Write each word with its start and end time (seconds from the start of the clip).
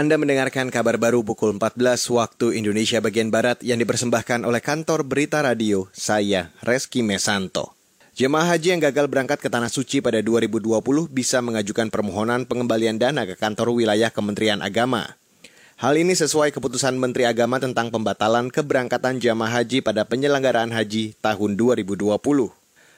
Anda 0.00 0.16
mendengarkan 0.16 0.72
kabar 0.72 0.96
baru 0.96 1.20
pukul 1.20 1.60
14 1.60 1.76
waktu 2.16 2.56
Indonesia 2.56 3.04
bagian 3.04 3.28
Barat 3.28 3.60
yang 3.60 3.76
dipersembahkan 3.84 4.48
oleh 4.48 4.64
kantor 4.64 5.04
Berita 5.04 5.44
Radio, 5.44 5.92
saya 5.92 6.56
Reski 6.64 7.04
Mesanto. 7.04 7.76
Jemaah 8.16 8.56
haji 8.56 8.72
yang 8.72 8.80
gagal 8.80 9.12
berangkat 9.12 9.44
ke 9.44 9.52
Tanah 9.52 9.68
Suci 9.68 10.00
pada 10.00 10.24
2020 10.24 10.80
bisa 11.12 11.44
mengajukan 11.44 11.92
permohonan 11.92 12.48
pengembalian 12.48 12.96
dana 12.96 13.28
ke 13.28 13.36
kantor 13.36 13.76
wilayah 13.76 14.08
Kementerian 14.08 14.64
Agama. 14.64 15.20
Hal 15.76 15.92
ini 16.00 16.16
sesuai 16.16 16.48
keputusan 16.56 16.96
Menteri 16.96 17.28
Agama 17.28 17.60
tentang 17.60 17.92
pembatalan 17.92 18.48
keberangkatan 18.48 19.20
jamaah 19.20 19.60
haji 19.60 19.84
pada 19.84 20.08
penyelenggaraan 20.08 20.72
haji 20.72 21.12
tahun 21.20 21.60
2020. 21.60 22.08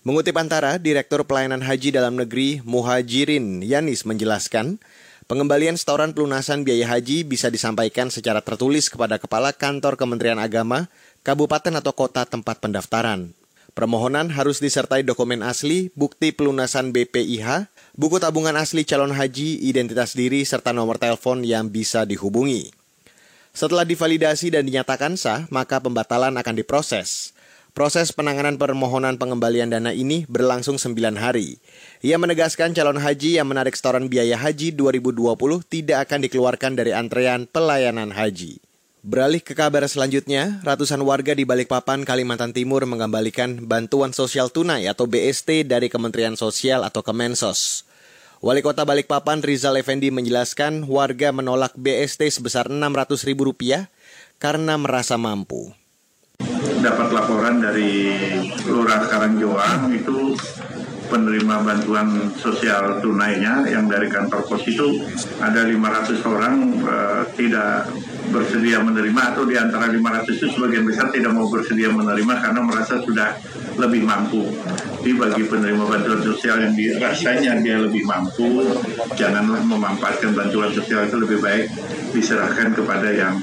Mengutip 0.00 0.36
antara, 0.40 0.80
Direktur 0.80 1.28
Pelayanan 1.28 1.60
Haji 1.60 1.92
Dalam 1.92 2.16
Negeri 2.16 2.64
Muhajirin 2.64 3.60
Yanis 3.60 4.08
menjelaskan, 4.08 4.80
pengembalian 5.26 5.74
setoran 5.74 6.14
pelunasan 6.14 6.62
biaya 6.62 6.90
haji 6.90 7.26
bisa 7.26 7.50
disampaikan 7.52 8.10
secara 8.10 8.42
tertulis 8.42 8.90
kepada 8.90 9.18
Kepala 9.20 9.52
Kantor 9.54 9.98
Kementerian 10.00 10.38
Agama, 10.40 10.90
Kabupaten 11.26 11.74
atau 11.78 11.92
Kota 11.92 12.26
tempat 12.26 12.62
pendaftaran. 12.62 13.34
Permohonan 13.76 14.32
harus 14.32 14.56
disertai 14.56 15.04
dokumen 15.04 15.44
asli, 15.44 15.92
bukti 15.92 16.32
pelunasan 16.32 16.96
BPIH, 16.96 17.68
buku 17.92 18.16
tabungan 18.16 18.56
asli 18.56 18.88
calon 18.88 19.12
haji, 19.12 19.60
identitas 19.68 20.16
diri, 20.16 20.48
serta 20.48 20.72
nomor 20.72 20.96
telepon 20.96 21.44
yang 21.44 21.68
bisa 21.68 22.08
dihubungi. 22.08 22.72
Setelah 23.52 23.84
divalidasi 23.84 24.48
dan 24.48 24.64
dinyatakan 24.64 25.20
sah, 25.20 25.44
maka 25.52 25.76
pembatalan 25.76 26.32
akan 26.40 26.54
diproses. 26.56 27.35
Proses 27.76 28.08
penanganan 28.08 28.56
permohonan 28.56 29.20
pengembalian 29.20 29.68
dana 29.68 29.92
ini 29.92 30.24
berlangsung 30.32 30.80
9 30.80 30.96
hari. 31.20 31.60
Ia 32.00 32.16
menegaskan 32.16 32.72
calon 32.72 32.96
haji 32.96 33.36
yang 33.36 33.44
menarik 33.52 33.76
setoran 33.76 34.08
biaya 34.08 34.40
haji 34.40 34.72
2020 34.72 35.36
tidak 35.68 36.08
akan 36.08 36.24
dikeluarkan 36.24 36.72
dari 36.72 36.96
antrean 36.96 37.44
pelayanan 37.44 38.16
haji. 38.16 38.64
Beralih 39.04 39.44
ke 39.44 39.52
kabar 39.52 39.84
selanjutnya, 39.84 40.64
ratusan 40.64 41.04
warga 41.04 41.36
di 41.36 41.44
Balikpapan, 41.44 42.08
Kalimantan 42.08 42.56
Timur 42.56 42.80
mengembalikan 42.88 43.60
bantuan 43.68 44.16
sosial 44.16 44.48
tunai 44.48 44.88
atau 44.88 45.04
BST 45.04 45.68
dari 45.68 45.92
Kementerian 45.92 46.32
Sosial 46.32 46.80
atau 46.80 47.04
Kemensos. 47.04 47.84
Wali 48.40 48.64
Kota 48.64 48.88
Balikpapan 48.88 49.44
Rizal 49.44 49.76
Effendi 49.76 50.08
menjelaskan 50.08 50.88
warga 50.88 51.28
menolak 51.28 51.76
BST 51.76 52.40
sebesar 52.40 52.72
Rp600.000 52.72 53.84
karena 54.40 54.80
merasa 54.80 55.20
mampu. 55.20 55.76
Dapat 56.86 57.10
laporan 57.10 57.58
dari 57.58 58.14
Lurah 58.62 59.10
Karangjoang 59.10 59.90
itu 59.90 60.38
penerima 61.10 61.66
bantuan 61.66 62.30
sosial 62.38 63.02
tunainya 63.02 63.66
yang 63.66 63.90
dari 63.90 64.06
kantor 64.06 64.46
pos 64.46 64.62
itu 64.70 65.02
ada 65.42 65.66
500 65.66 66.22
orang 66.30 66.54
uh, 66.86 67.22
tidak 67.34 67.90
bersedia 68.30 68.78
menerima 68.82 69.34
atau 69.34 69.42
di 69.46 69.58
antara 69.58 69.90
500 69.90 70.30
itu 70.30 70.46
sebagian 70.46 70.86
besar 70.86 71.10
tidak 71.10 71.34
mau 71.34 71.50
bersedia 71.50 71.90
menerima 71.90 72.34
karena 72.38 72.60
merasa 72.62 73.02
sudah 73.02 73.34
lebih 73.82 74.06
mampu. 74.06 74.46
Jadi 75.02 75.12
bagi 75.14 75.42
penerima 75.46 75.84
bantuan 75.90 76.22
sosial 76.22 76.70
yang 76.70 76.74
dirasanya 76.74 77.62
dia 77.62 77.82
lebih 77.82 78.02
mampu, 78.06 78.62
janganlah 79.18 79.62
memanfaatkan 79.62 80.34
bantuan 80.34 80.70
sosial 80.70 81.06
itu 81.06 81.18
lebih 81.18 81.38
baik 81.42 81.66
diserahkan 82.14 82.74
kepada 82.74 83.10
yang 83.10 83.38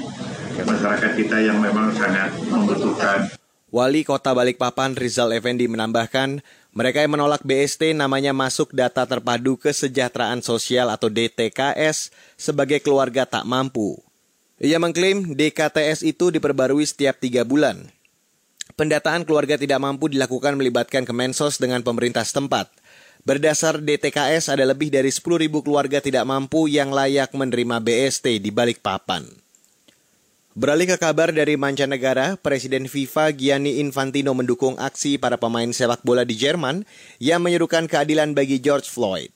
masyarakat 0.62 1.10
kita 1.18 1.42
yang 1.42 1.58
memang 1.58 1.90
sangat 1.98 2.30
membutuhkan. 2.46 3.26
Wali 3.74 4.06
Kota 4.06 4.30
Balikpapan 4.30 4.94
Rizal 4.94 5.34
Effendi 5.34 5.66
menambahkan, 5.66 6.38
mereka 6.70 7.02
yang 7.02 7.18
menolak 7.18 7.42
BST 7.42 7.90
namanya 7.90 8.30
masuk 8.30 8.70
data 8.70 9.02
terpadu 9.02 9.58
kesejahteraan 9.58 10.46
sosial 10.46 10.94
atau 10.94 11.10
DTKS 11.10 12.14
sebagai 12.38 12.78
keluarga 12.78 13.26
tak 13.26 13.42
mampu. 13.42 13.98
Ia 14.62 14.78
mengklaim 14.78 15.34
DKTS 15.34 16.06
itu 16.06 16.30
diperbarui 16.30 16.86
setiap 16.86 17.18
tiga 17.18 17.42
bulan. 17.42 17.90
Pendataan 18.78 19.26
keluarga 19.26 19.58
tidak 19.58 19.82
mampu 19.82 20.06
dilakukan 20.06 20.54
melibatkan 20.54 21.02
Kemensos 21.02 21.58
dengan 21.58 21.82
pemerintah 21.82 22.22
setempat. 22.22 22.70
Berdasar 23.26 23.82
DTKS 23.82 24.54
ada 24.54 24.62
lebih 24.62 24.94
dari 24.94 25.10
10.000 25.10 25.50
keluarga 25.66 25.98
tidak 25.98 26.22
mampu 26.22 26.70
yang 26.70 26.94
layak 26.94 27.34
menerima 27.34 27.82
BST 27.82 28.38
di 28.38 28.54
Balikpapan. 28.54 29.43
Beralih 30.54 30.86
ke 30.86 31.02
kabar 31.02 31.34
dari 31.34 31.58
mancanegara, 31.58 32.38
Presiden 32.38 32.86
FIFA 32.86 33.34
Gianni 33.34 33.82
Infantino 33.82 34.38
mendukung 34.38 34.78
aksi 34.78 35.18
para 35.18 35.34
pemain 35.34 35.66
sepak 35.66 36.06
bola 36.06 36.22
di 36.22 36.38
Jerman 36.38 36.86
yang 37.18 37.42
menyerukan 37.42 37.90
keadilan 37.90 38.38
bagi 38.38 38.62
George 38.62 38.86
Floyd. 38.86 39.34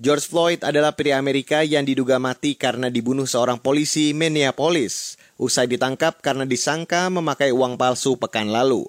George 0.00 0.24
Floyd 0.24 0.64
adalah 0.64 0.96
pria 0.96 1.20
Amerika 1.20 1.60
yang 1.60 1.84
diduga 1.84 2.16
mati 2.16 2.56
karena 2.56 2.88
dibunuh 2.88 3.28
seorang 3.28 3.60
polisi 3.60 4.16
Minneapolis, 4.16 5.20
usai 5.36 5.68
ditangkap 5.68 6.24
karena 6.24 6.48
disangka 6.48 7.12
memakai 7.12 7.52
uang 7.52 7.76
palsu 7.76 8.16
pekan 8.16 8.48
lalu. 8.48 8.88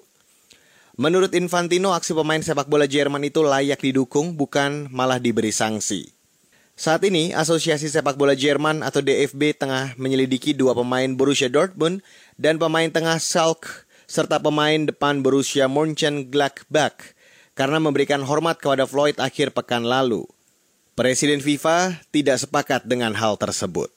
Menurut 0.96 1.36
Infantino, 1.36 1.92
aksi 1.92 2.16
pemain 2.16 2.40
sepak 2.40 2.72
bola 2.72 2.88
Jerman 2.88 3.20
itu 3.20 3.44
layak 3.44 3.84
didukung, 3.84 4.32
bukan 4.32 4.88
malah 4.88 5.20
diberi 5.20 5.52
sanksi. 5.52 6.15
Saat 6.76 7.08
ini, 7.08 7.32
Asosiasi 7.32 7.88
Sepak 7.88 8.20
Bola 8.20 8.36
Jerman 8.36 8.84
atau 8.84 9.00
DFB 9.00 9.56
tengah 9.56 9.96
menyelidiki 9.96 10.52
dua 10.52 10.76
pemain 10.76 11.08
Borussia 11.08 11.48
Dortmund 11.48 12.04
dan 12.36 12.60
pemain 12.60 12.92
tengah 12.92 13.16
Schalke 13.16 13.88
serta 14.04 14.36
pemain 14.36 14.84
depan 14.84 15.24
Borussia 15.24 15.72
Mönchengladbach 15.72 17.16
karena 17.56 17.80
memberikan 17.80 18.20
hormat 18.20 18.60
kepada 18.60 18.84
Floyd 18.84 19.16
akhir 19.16 19.56
pekan 19.56 19.88
lalu. 19.88 20.28
Presiden 20.92 21.40
FIFA 21.40 22.04
tidak 22.12 22.44
sepakat 22.44 22.84
dengan 22.84 23.16
hal 23.16 23.40
tersebut. 23.40 23.88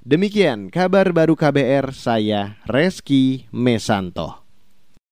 Demikian 0.00 0.72
kabar 0.72 1.12
baru 1.12 1.36
KBR 1.36 1.92
saya 1.92 2.56
Reski 2.64 3.48
Mesanto. 3.52 4.43